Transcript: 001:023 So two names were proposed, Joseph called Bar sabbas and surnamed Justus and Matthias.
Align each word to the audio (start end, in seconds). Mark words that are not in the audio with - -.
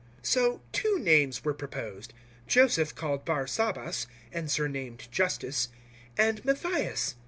001:023 0.23 0.25
So 0.25 0.61
two 0.71 0.97
names 0.99 1.45
were 1.45 1.53
proposed, 1.53 2.11
Joseph 2.47 2.95
called 2.95 3.23
Bar 3.23 3.45
sabbas 3.45 4.07
and 4.33 4.49
surnamed 4.49 5.07
Justus 5.11 5.67
and 6.17 6.43
Matthias. 6.43 7.13